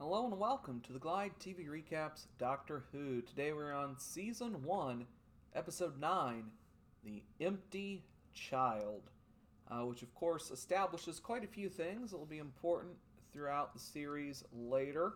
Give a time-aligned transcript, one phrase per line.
[0.00, 3.22] Hello and welcome to the Glide TV Recaps Doctor Who.
[3.22, 5.06] Today we're on Season 1,
[5.54, 6.46] Episode 9
[7.04, 8.02] The Empty
[8.34, 9.02] Child,
[9.70, 12.94] uh, which of course establishes quite a few things that will be important
[13.32, 15.12] throughout the series later.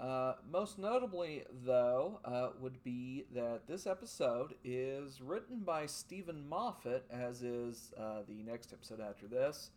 [0.00, 7.04] Uh, most notably, though, uh, would be that this episode is written by Steven Moffat,
[7.08, 9.70] as is uh, the next episode after this.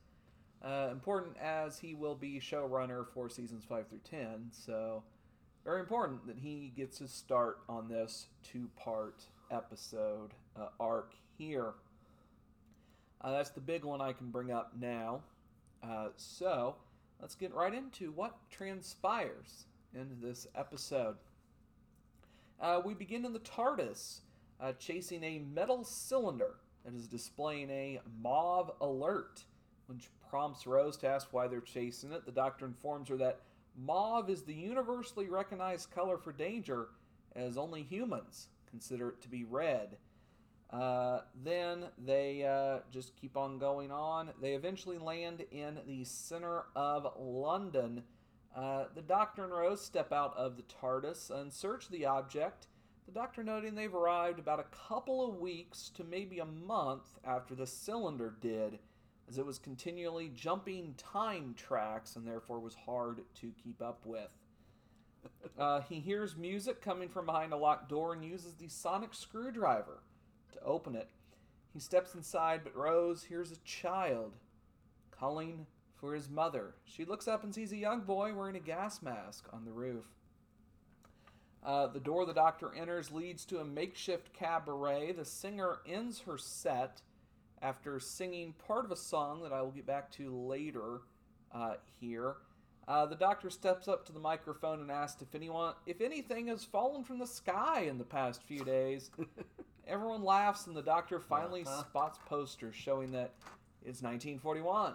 [0.64, 5.04] Uh, important as he will be showrunner for seasons 5 through 10, so
[5.64, 11.74] very important that he gets his start on this two part episode uh, arc here.
[13.22, 15.22] Uh, that's the big one I can bring up now.
[15.84, 16.76] Uh, so
[17.22, 21.16] let's get right into what transpires in this episode.
[22.62, 24.22] Uh, we begin in the TARDIS,
[24.60, 29.44] uh, chasing a metal cylinder that is displaying a mauve alert
[29.90, 32.26] which prompts Rose to ask why they're chasing it.
[32.26, 33.42] The doctor informs her that
[33.76, 36.90] mauve is the universally recognized color for danger,
[37.36, 39.98] as only humans consider it to be red.
[40.70, 44.30] Uh, then they uh, just keep on going on.
[44.40, 48.04] They eventually land in the center of London.
[48.56, 52.68] Uh, the doctor and Rose step out of the TARDIS and search the object.
[53.08, 57.56] The doctor noting they've arrived about a couple of weeks to maybe a month after
[57.56, 58.78] the cylinder did
[59.30, 64.30] as it was continually jumping time tracks and therefore was hard to keep up with.
[65.58, 70.02] Uh, he hears music coming from behind a locked door and uses the sonic screwdriver
[70.54, 71.10] to open it.
[71.74, 74.38] He steps inside, but Rose hears a child
[75.12, 76.76] calling for his mother.
[76.86, 80.06] She looks up and sees a young boy wearing a gas mask on the roof.
[81.62, 85.12] Uh, the door the doctor enters leads to a makeshift cabaret.
[85.12, 87.02] The singer ends her set
[87.62, 91.02] after singing part of a song that I will get back to later
[91.54, 92.36] uh, here.
[92.88, 96.64] Uh, the doctor steps up to the microphone and asks if anyone, if anything, has
[96.64, 99.12] fallen from the sky in the past few days.
[99.88, 101.82] Everyone laughs, and the doctor finally uh-huh.
[101.82, 103.34] spots posters showing that
[103.82, 104.94] it's 1941,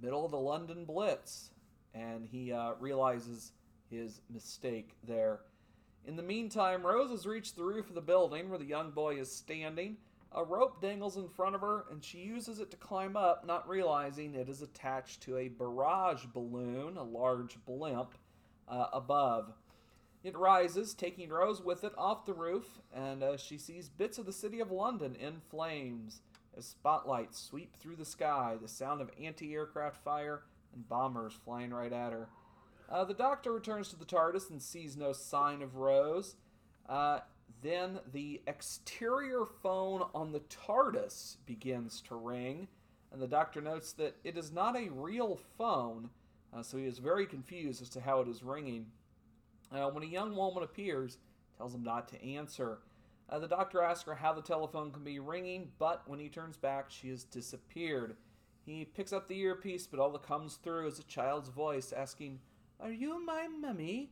[0.00, 1.50] the middle of the London Blitz,
[1.94, 3.52] and he uh, realizes
[3.90, 5.40] his mistake there.
[6.06, 9.16] In the meantime, Rose has reached the roof of the building where the young boy
[9.16, 9.96] is standing.
[10.32, 13.68] A rope dangles in front of her, and she uses it to climb up, not
[13.68, 18.14] realizing it is attached to a barrage balloon, a large blimp,
[18.68, 19.52] uh, above.
[20.24, 24.26] It rises, taking Rose with it off the roof, and uh, she sees bits of
[24.26, 26.20] the city of London in flames
[26.56, 30.42] as spotlights sweep through the sky, the sound of anti aircraft fire
[30.74, 32.28] and bombers flying right at her.
[32.88, 36.36] Uh, the doctor returns to the TARDIS and sees no sign of Rose.
[36.88, 37.20] Uh,
[37.66, 42.68] then the exterior phone on the TARDIS begins to ring,
[43.12, 46.10] and the doctor notes that it is not a real phone,
[46.54, 48.86] uh, so he is very confused as to how it is ringing.
[49.72, 51.18] Uh, when a young woman appears,
[51.56, 52.78] tells him not to answer.
[53.28, 56.56] Uh, the doctor asks her how the telephone can be ringing, but when he turns
[56.56, 58.16] back, she has disappeared.
[58.64, 62.40] He picks up the earpiece, but all that comes through is a child's voice asking,
[62.80, 64.10] Are you my mummy?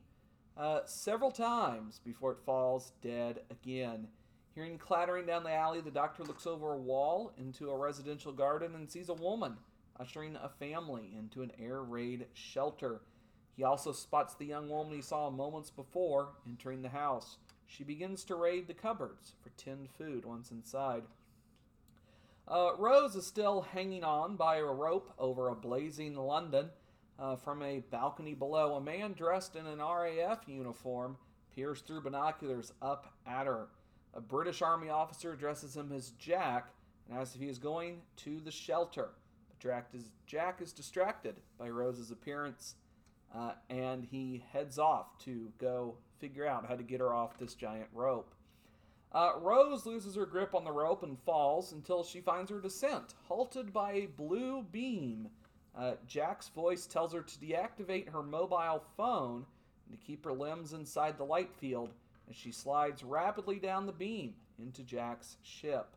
[0.57, 4.09] Uh, several times before it falls dead again.
[4.55, 8.75] Hearing clattering down the alley, the doctor looks over a wall into a residential garden
[8.75, 9.57] and sees a woman
[9.99, 13.01] ushering a family into an air raid shelter.
[13.57, 17.39] He also spots the young woman he saw moments before entering the house.
[17.67, 21.05] She begins to raid the cupboards for tinned food once inside.
[22.47, 26.71] Uh, Rose is still hanging on by a rope over a blazing London.
[27.19, 31.17] Uh, from a balcony below, a man dressed in an RAF uniform
[31.55, 33.69] peers through binoculars up at her.
[34.15, 36.71] A British Army officer addresses him as Jack
[37.09, 39.11] and asks if he is going to the shelter.
[39.49, 39.59] But
[40.27, 42.75] Jack is, distracted by Rose's appearance
[43.35, 47.55] uh, and he heads off to go figure out how to get her off this
[47.55, 48.35] giant rope.
[49.13, 53.15] Uh, Rose loses her grip on the rope and falls until she finds her descent,
[53.29, 55.29] halted by a blue beam
[55.77, 59.45] uh, Jack's voice tells her to deactivate her mobile phone
[59.89, 61.91] and to keep her limbs inside the light field
[62.29, 65.97] as she slides rapidly down the beam into Jack's ship.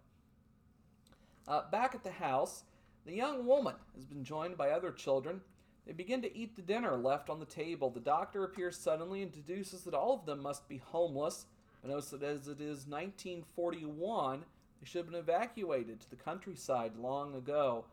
[1.48, 2.64] Uh, back at the house,
[3.06, 5.42] the young woman has been joined by other children.
[5.86, 7.90] They begin to eat the dinner left on the table.
[7.90, 11.46] The doctor appears suddenly and deduces that all of them must be homeless,
[11.82, 14.44] but notes that as it is 1941,
[14.82, 17.86] they should have been evacuated to the countryside long ago.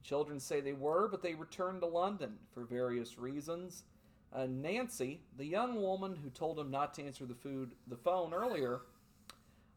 [0.00, 3.84] The children say they were, but they returned to London for various reasons.
[4.32, 8.32] Uh, Nancy, the young woman who told him not to answer the food the phone
[8.32, 8.82] earlier,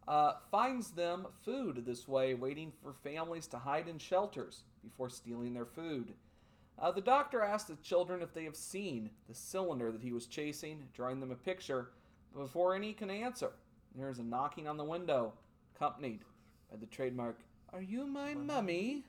[0.07, 5.53] uh, finds them food this way, waiting for families to hide in shelters before stealing
[5.53, 6.13] their food.
[6.79, 10.25] Uh, the doctor asks the children if they have seen the cylinder that he was
[10.25, 11.89] chasing, drawing them a picture,
[12.33, 13.51] but before any can answer,
[13.95, 15.33] there is a knocking on the window,
[15.75, 16.21] accompanied
[16.71, 17.39] by the trademark,
[17.71, 19.03] Are you my mummy?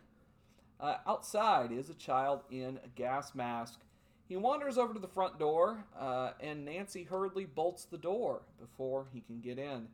[0.80, 3.80] Uh, outside is a child in a gas mask.
[4.28, 9.06] He wanders over to the front door, uh, and Nancy hurriedly bolts the door before
[9.12, 9.88] he can get in.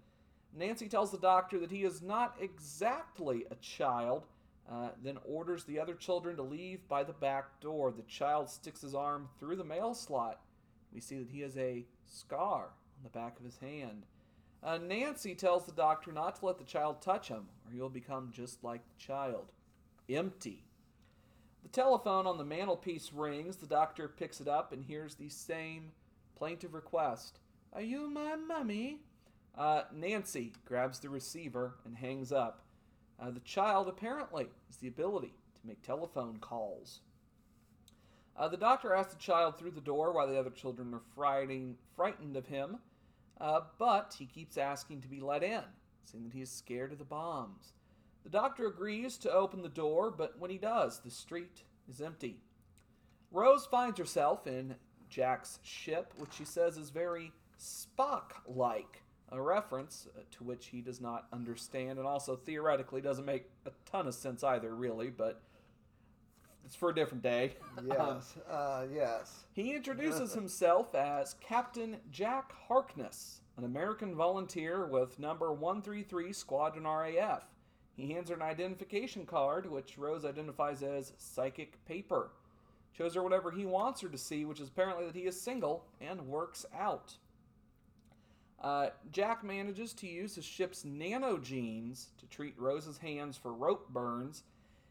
[0.57, 4.27] Nancy tells the doctor that he is not exactly a child,
[4.71, 7.93] uh, then orders the other children to leave by the back door.
[7.93, 10.41] The child sticks his arm through the mail slot.
[10.93, 14.07] We see that he has a scar on the back of his hand.
[14.63, 18.31] Uh, Nancy tells the doctor not to let the child touch him, or he'll become
[18.33, 19.53] just like the child
[20.09, 20.65] empty.
[21.63, 23.57] The telephone on the mantelpiece rings.
[23.57, 25.93] The doctor picks it up and hears the same
[26.37, 27.39] plaintive request
[27.73, 29.01] Are you my mummy?
[29.57, 32.63] Uh, Nancy grabs the receiver and hangs up.
[33.21, 37.01] Uh, the child apparently has the ability to make telephone calls.
[38.37, 41.77] Uh, the doctor asks the child through the door why the other children are frightened,
[41.95, 42.79] frightened of him,
[43.41, 45.63] uh, but he keeps asking to be let in,
[46.05, 47.73] saying that he is scared of the bombs.
[48.25, 52.37] The doctor agrees to open the door, but when he does, the street is empty.
[53.31, 54.75] Rose finds herself in
[55.09, 59.03] Jack's ship, which she says is very Spock like,
[59.33, 63.71] a reference uh, to which he does not understand and also theoretically doesn't make a
[63.85, 65.41] ton of sense either, really, but
[66.65, 67.55] it's for a different day.
[67.87, 69.45] Yes, uh, yes.
[69.53, 77.45] He introduces himself as Captain Jack Harkness, an American volunteer with number 133 Squadron RAF.
[77.97, 82.31] He hands her an identification card, which Rose identifies as psychic paper.
[82.93, 85.85] Shows her whatever he wants her to see, which is apparently that he is single
[86.01, 87.17] and works out.
[88.61, 94.45] Uh, Jack manages to use his ship's nanogenes to treat Rose's hands for rope burns.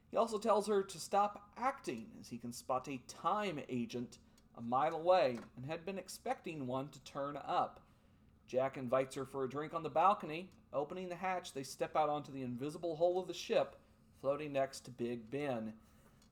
[0.10, 4.18] He also tells her to stop acting as he can spot a time agent
[4.58, 7.80] a mile away and had been expecting one to turn up.
[8.48, 10.50] Jack invites her for a drink on the balcony.
[10.74, 13.76] Opening the hatch, they step out onto the invisible hull of the ship,
[14.22, 15.74] floating next to Big Ben.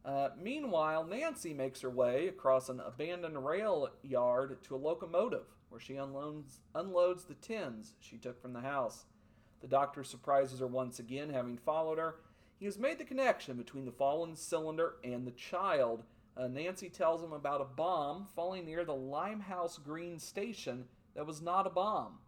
[0.05, 5.81] Uh, meanwhile, Nancy makes her way across an abandoned rail yard to a locomotive where
[5.81, 9.05] she unloads, unloads the tins she took from the house.
[9.61, 12.15] The doctor surprises her once again, having followed her.
[12.59, 16.03] He has made the connection between the fallen cylinder and the child.
[16.35, 20.85] Uh, Nancy tells him about a bomb falling near the Limehouse Green station
[21.15, 22.19] that was not a bomb.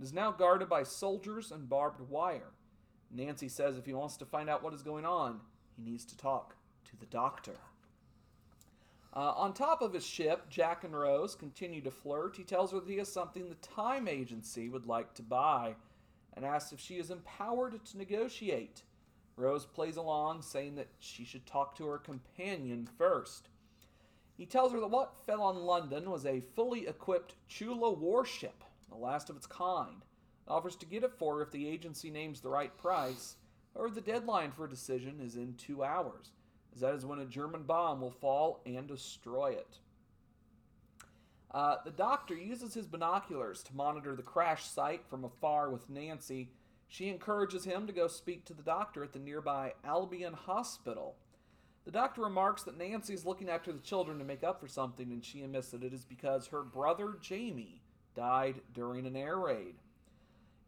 [0.00, 2.52] It is now guarded by soldiers and barbed wire.
[3.10, 5.40] Nancy says if he wants to find out what is going on,
[5.76, 6.56] he needs to talk
[6.86, 7.56] to the doctor.
[9.14, 12.36] Uh, on top of his ship, Jack and Rose continue to flirt.
[12.36, 15.74] He tells her that he has something the Time Agency would like to buy
[16.34, 18.82] and asks if she is empowered to negotiate.
[19.36, 23.48] Rose plays along, saying that she should talk to her companion first.
[24.36, 28.96] He tells her that what fell on London was a fully equipped Chula warship, the
[28.96, 30.04] last of its kind.
[30.46, 33.36] Offers to get it for if the agency names the right price,
[33.74, 36.32] or the deadline for a decision is in two hours
[36.74, 39.78] as that is when a German bomb will fall and destroy it.
[41.50, 46.50] Uh, the doctor uses his binoculars to monitor the crash site from afar with Nancy.
[46.86, 51.16] She encourages him to go speak to the doctor at the nearby Albion Hospital.
[51.84, 55.10] The doctor remarks that Nancy is looking after the children to make up for something,
[55.10, 57.82] and she admits that it is because her brother Jamie
[58.14, 59.74] died during an air raid.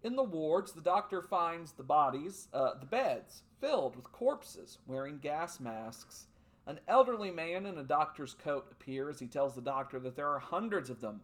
[0.03, 5.19] In the wards, the doctor finds the bodies, uh, the beds, filled with corpses wearing
[5.19, 6.27] gas masks.
[6.67, 9.21] An elderly man in a doctor's coat appears.
[9.21, 11.21] He tells the doctor that there are hundreds of them.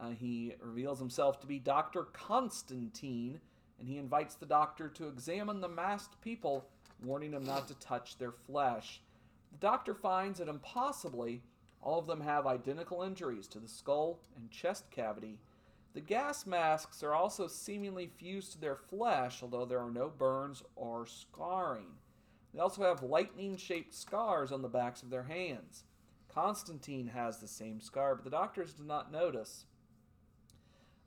[0.00, 2.04] Uh, he reveals himself to be Dr.
[2.04, 3.40] Constantine,
[3.78, 6.66] and he invites the doctor to examine the masked people,
[7.04, 9.00] warning him not to touch their flesh.
[9.52, 11.42] The doctor finds that impossibly
[11.82, 15.38] all of them have identical injuries to the skull and chest cavity.
[15.94, 20.62] The gas masks are also seemingly fused to their flesh, although there are no burns
[20.76, 21.96] or scarring.
[22.52, 25.84] They also have lightning shaped scars on the backs of their hands.
[26.32, 29.64] Constantine has the same scar, but the doctors did not notice.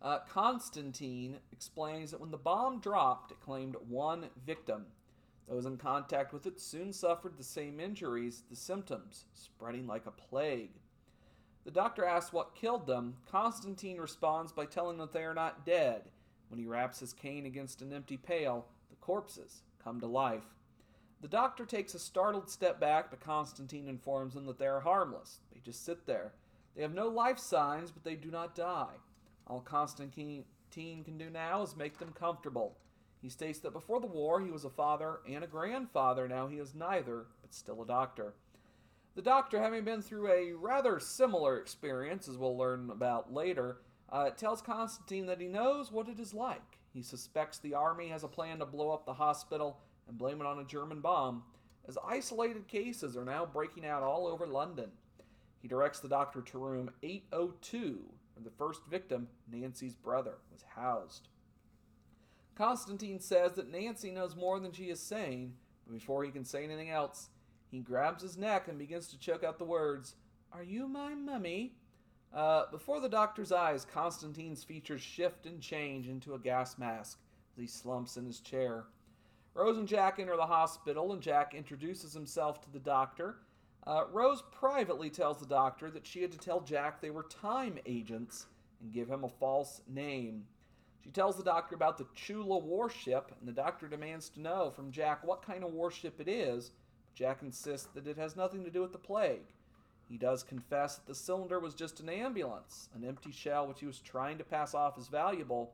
[0.01, 4.88] Uh, Constantine explains that when the bomb dropped, it claimed one victim.
[5.48, 10.12] Those in contact with it soon suffered the same injuries, the symptoms spreading like a
[10.12, 10.72] plague.
[11.66, 13.16] The doctor asks what killed them.
[13.30, 16.10] Constantine responds by telling them they are not dead.
[16.50, 20.44] When he raps his cane against an empty pail, the corpses come to life.
[21.22, 25.40] The doctor takes a startled step back, but Constantine informs him that they are harmless.
[25.54, 26.34] They just sit there.
[26.76, 28.96] They have no life signs, but they do not die.
[29.48, 32.78] All Constantine can do now is make them comfortable.
[33.24, 36.27] He states that before the war he was a father and a grandfather.
[36.27, 38.34] Now he is neither, but still a doctor.
[39.15, 43.77] The doctor, having been through a rather similar experience, as we'll learn about later,
[44.12, 46.80] uh, tells Constantine that he knows what it is like.
[46.94, 50.48] He suspects the army has a plan to blow up the hospital and blame it
[50.48, 51.44] on a German bomb,
[51.88, 54.89] as isolated cases are now breaking out all over London.
[55.62, 58.01] He directs the doctor to room 802,
[58.34, 61.30] where the first victim, Nancy's brother, was housed.
[62.56, 65.54] Constantine says that Nancy knows more than she is saying,
[65.86, 67.30] but before he can say anything else,
[67.72, 70.16] he grabs his neck and begins to choke out the words,
[70.52, 71.74] Are you my mummy?
[72.34, 77.20] Uh, before the doctor's eyes, Constantine's features shift and change into a gas mask
[77.56, 78.86] as he slumps in his chair.
[79.54, 83.38] Rose and Jack enter the hospital, and Jack introduces himself to the doctor.
[83.86, 87.78] Uh, Rose privately tells the doctor that she had to tell Jack they were time
[87.86, 88.48] agents
[88.82, 90.46] and give him a false name.
[91.04, 94.92] She tells the doctor about the Chula warship, and the doctor demands to know from
[94.92, 96.72] Jack what kind of warship it is.
[97.06, 99.54] But Jack insists that it has nothing to do with the plague.
[100.08, 103.86] He does confess that the cylinder was just an ambulance, an empty shell which he
[103.86, 105.74] was trying to pass off as valuable.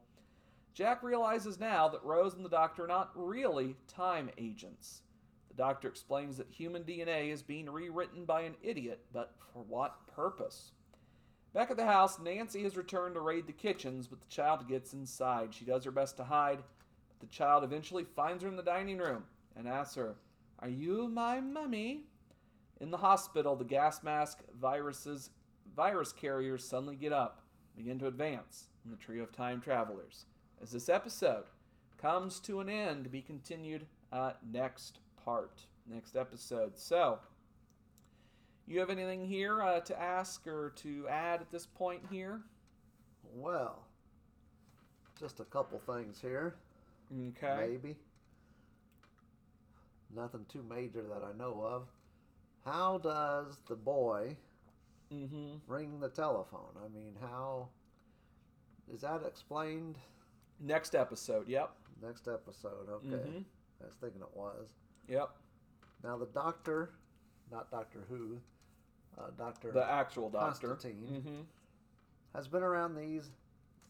[0.73, 5.01] Jack realizes now that Rose and the doctor are not really time agents.
[5.49, 10.07] The doctor explains that human DNA is being rewritten by an idiot, but for what
[10.07, 10.71] purpose?
[11.53, 14.93] Back at the house, Nancy has returned to raid the kitchens, but the child gets
[14.93, 15.53] inside.
[15.53, 16.59] She does her best to hide,
[17.09, 19.23] but the child eventually finds her in the dining room
[19.55, 20.15] and asks her,
[20.59, 22.03] Are you my mummy?
[22.79, 25.31] In the hospital, the gas mask viruses,
[25.75, 27.41] virus carriers suddenly get up,
[27.75, 30.25] begin to advance in the trio of time travelers.
[30.61, 31.45] As this episode
[31.97, 36.77] comes to an end, to be continued uh, next part, next episode.
[36.77, 37.19] So,
[38.69, 42.41] you have anything here uh, to ask or to add at this point here?
[43.33, 43.83] Well,
[45.19, 46.55] just a couple things here.
[47.29, 47.67] Okay.
[47.71, 47.95] Maybe.
[50.15, 51.87] Nothing too major that I know of.
[52.65, 54.35] How does the boy
[55.13, 55.55] Mm-hmm.
[55.67, 56.69] ring the telephone?
[56.85, 57.69] I mean, how
[58.93, 59.95] is that explained?
[60.59, 61.47] Next episode.
[61.47, 61.71] Yep.
[62.03, 62.87] Next episode.
[62.89, 63.07] Okay.
[63.07, 63.43] Mhm.
[63.81, 64.69] I was thinking it was.
[65.07, 65.31] Yep.
[66.03, 66.91] Now the doctor,
[67.51, 68.37] not Doctor Who,
[69.19, 70.69] uh, Doctor The actual doctor.
[70.69, 71.07] Constantine.
[71.11, 71.41] Mm-hmm.
[72.35, 73.29] has been around these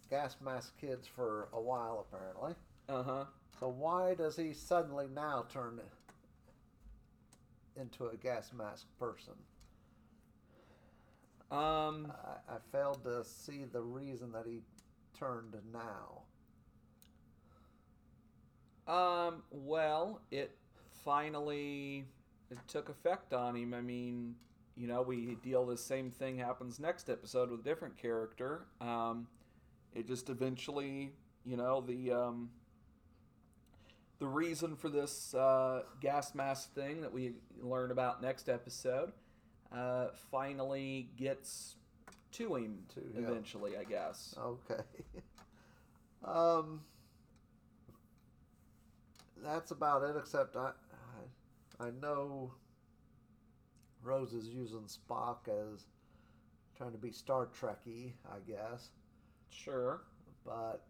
[0.09, 2.53] gas mask kids for a while apparently.
[2.87, 3.23] Uh huh.
[3.59, 5.79] So why does he suddenly now turn
[7.75, 9.33] into a gas mask person?
[11.51, 12.11] Um.
[12.23, 14.61] I, I failed to see the reason that he
[15.17, 16.23] turned now.
[18.91, 19.43] Um.
[19.51, 20.55] Well, it
[21.03, 22.05] finally
[22.51, 23.73] it took effect on him.
[23.73, 24.35] I mean,
[24.79, 28.65] you know, we deal the same thing happens next episode with a different character.
[28.79, 29.27] Um,
[29.93, 31.11] it just eventually,
[31.45, 32.49] you know, the um,
[34.19, 39.11] the reason for this uh, gas mask thing that we learn about next episode
[39.75, 41.75] uh, finally gets
[42.31, 44.33] to him To eventually, I guess.
[44.37, 44.83] Okay.
[46.23, 46.81] um,
[49.43, 50.15] that's about it.
[50.17, 50.71] Except I,
[51.79, 52.51] I, I know
[54.01, 55.85] Rose is using Spock as
[56.77, 58.89] trying to be Star Trekky, I guess.
[59.49, 60.01] Sure.
[60.45, 60.85] But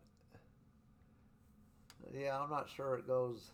[2.14, 3.52] yeah, I'm not sure it goes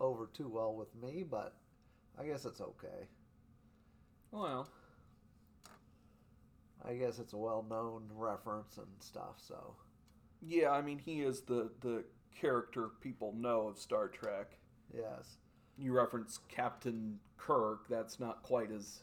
[0.00, 1.24] over too well with me.
[1.28, 1.54] But
[2.18, 3.06] I guess it's okay.
[4.30, 4.68] Well,
[6.86, 9.36] I guess it's a well-known reference and stuff.
[9.38, 9.74] So
[10.40, 12.04] Yeah, I mean he is the the
[12.40, 14.58] character people know of Star Trek.
[14.94, 15.36] yes.
[15.78, 19.00] You reference Captain Kirk, that's not quite as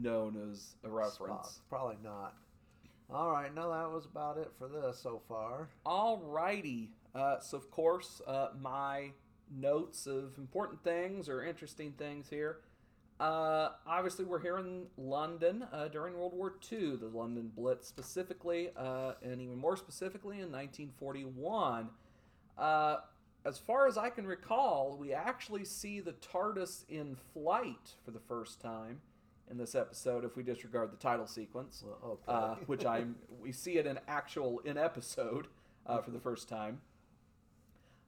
[0.00, 1.46] known as a reference.
[1.46, 2.34] Spock, Probably not.
[3.10, 5.68] All right, no, that was about it for this so far.
[5.84, 6.88] Alrighty.
[7.14, 9.10] Uh, so of course, uh, my
[9.54, 12.58] notes of important things or interesting things here.
[13.18, 18.70] Uh, obviously, we're here in London uh, during World War II, the London Blitz specifically,
[18.76, 21.88] uh, and even more specifically in 1941.
[23.46, 28.10] Uh, as far as I can recall, we actually see the TARDIS in flight for
[28.10, 29.00] the first time
[29.50, 32.22] in this episode, if we disregard the title sequence Well, okay.
[32.26, 35.46] uh, which I'm we see it in actual in episode
[35.86, 36.80] uh, for the first time.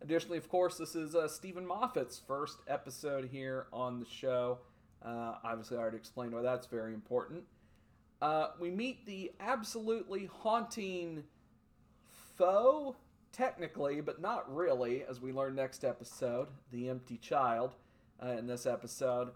[0.00, 4.58] Additionally, of course, this is uh, Steven Moffat's first episode here on the show.
[5.04, 7.44] Uh, obviously, I already explained why that's very important.
[8.20, 11.24] Uh, we meet the absolutely haunting
[12.36, 12.96] foe,
[13.32, 17.74] technically, but not really, as we learn next episode, the empty child
[18.22, 19.30] uh, in this episode.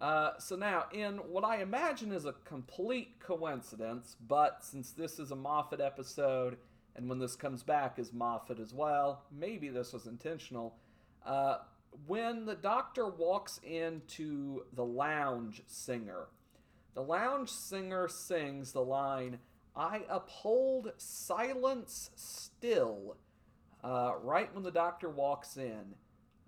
[0.00, 5.32] Uh, so now, in what I imagine is a complete coincidence, but since this is
[5.32, 6.56] a Moffat episode,
[6.94, 10.76] and when this comes back is Moffat as well, maybe this was intentional.
[11.24, 11.58] Uh,
[12.06, 16.28] when the doctor walks into the lounge singer,
[16.94, 19.38] the lounge singer sings the line,
[19.78, 23.16] I uphold silence still,
[23.84, 25.94] uh, right when the doctor walks in.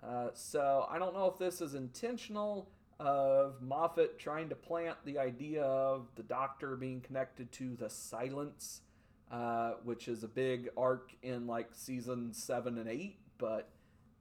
[0.03, 2.69] Uh, so I don't know if this is intentional
[2.99, 8.83] of Moffat trying to plant the idea of the doctor being connected to the silence,
[9.31, 13.69] uh, which is a big arc in like season seven and eight, but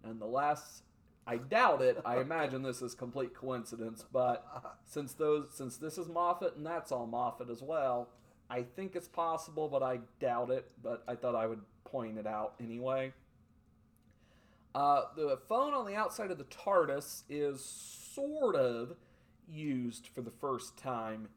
[0.06, 0.84] nonetheless,
[1.25, 2.00] I doubt it.
[2.06, 4.46] I imagine this is complete coincidence, but
[4.86, 8.10] since those since this is Moffat and that's all Moffat as well,
[8.50, 10.70] I think it's possible, but I doubt it.
[10.84, 13.13] But I thought I would point it out anyway.
[14.75, 18.96] Uh, the phone on the outside of the TARDIS is sort of
[19.51, 21.29] used for the first time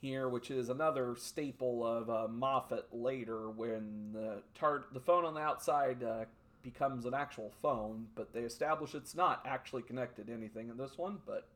[0.00, 5.34] here, which is another staple of uh, Moffat later when the tar- the phone on
[5.34, 6.24] the outside uh,
[6.62, 10.96] becomes an actual phone, but they establish it's not actually connected to anything in this
[10.96, 11.48] one, but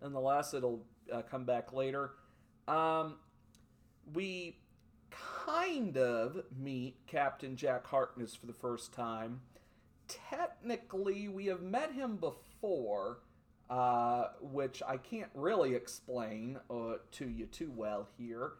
[0.00, 0.82] nonetheless, it'll
[1.12, 2.12] uh, come back later.
[2.66, 3.16] Um,
[4.12, 4.58] we
[5.10, 9.40] kind of meet Captain Jack Harkness for the first time
[10.08, 13.18] technically we have met him before,
[13.70, 18.52] uh, which I can't really explain uh, to you too well here.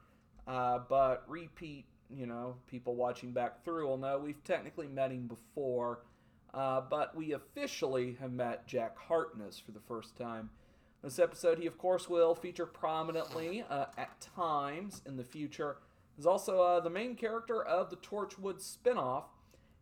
[0.46, 5.26] Uh, but repeat, you know, people watching back through will know we've technically met him
[5.26, 6.00] before,
[6.52, 10.50] uh, but we officially have met Jack Harkness for the first time.
[11.04, 15.76] This episode, he of course will feature prominently uh, at times in the future.
[16.16, 19.24] He's also uh, the main character of the Torchwood spinoff,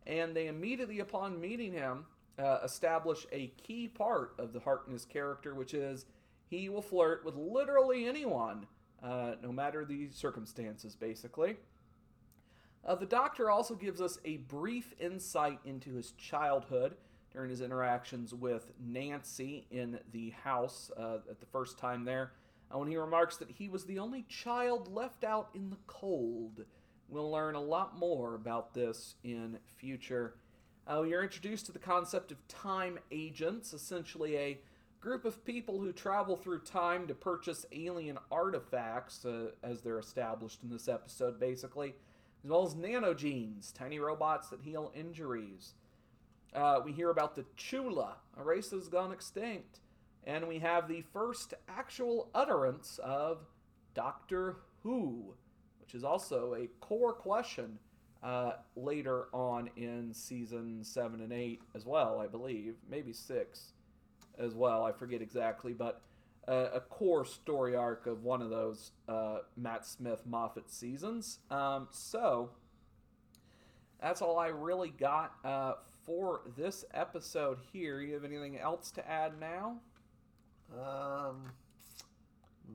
[0.05, 5.55] and they immediately, upon meeting him, uh, establish a key part of the Harkness character,
[5.55, 6.05] which is
[6.49, 8.67] he will flirt with literally anyone,
[9.01, 11.55] uh, no matter the circumstances, basically.
[12.85, 16.95] Uh, the Doctor also gives us a brief insight into his childhood
[17.33, 22.31] during his interactions with Nancy in the house uh, at the first time there,
[22.73, 26.63] uh, when he remarks that he was the only child left out in the cold.
[27.09, 30.35] We'll learn a lot more about this in future.
[30.87, 34.59] Uh, are introduced to the concept of time agents, essentially a
[34.99, 40.59] group of people who travel through time to purchase alien artifacts, uh, as they're established
[40.63, 41.93] in this episode, basically,
[42.43, 45.73] as well as nanogenes, tiny robots that heal injuries.
[46.53, 49.79] Uh, we hear about the Chula, a race that has gone extinct,
[50.23, 53.39] and we have the first actual utterance of
[53.93, 55.33] Doctor Who
[55.93, 57.77] which is also a core question
[58.23, 63.73] uh, later on in season seven and eight as well, I believe, maybe six
[64.39, 64.85] as well.
[64.85, 66.01] I forget exactly, but
[66.47, 71.39] uh, a core story arc of one of those uh, Matt Smith Moffat seasons.
[71.51, 72.49] Um, so
[74.01, 75.73] that's all I really got uh,
[76.05, 78.01] for this episode here.
[78.01, 79.77] You have anything else to add now?
[80.73, 81.51] Um,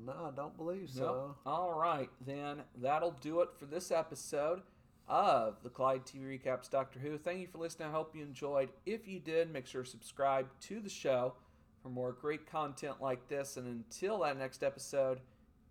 [0.07, 1.05] no, I don't believe so.
[1.05, 1.37] Nope.
[1.47, 4.63] All right, then that'll do it for this episode
[5.09, 7.17] of the Clyde TV Recaps Doctor Who.
[7.19, 7.89] Thank you for listening.
[7.89, 8.69] I hope you enjoyed.
[8.85, 11.35] If you did, make sure to subscribe to the show
[11.83, 13.57] for more great content like this.
[13.57, 15.21] And until that next episode,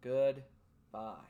[0.01, 1.27] goodbye.